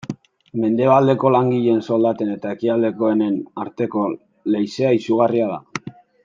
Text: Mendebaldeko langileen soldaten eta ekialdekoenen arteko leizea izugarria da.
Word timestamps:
Mendebaldeko 0.61 1.31
langileen 1.35 1.83
soldaten 1.89 2.31
eta 2.37 2.55
ekialdekoenen 2.57 3.37
arteko 3.65 4.07
leizea 4.57 4.95
izugarria 5.03 5.53
da. 5.55 5.95